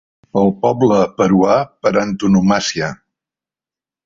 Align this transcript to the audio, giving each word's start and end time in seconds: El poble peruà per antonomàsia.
El 0.39 0.47
poble 0.61 0.97
peruà 1.19 1.57
per 1.85 1.93
antonomàsia. 2.05 2.91